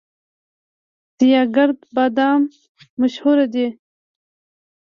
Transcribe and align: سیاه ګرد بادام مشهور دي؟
سیاه 1.17 1.47
ګرد 1.55 1.79
بادام 1.95 2.41
مشهور 2.99 3.37
دي؟ 3.53 3.67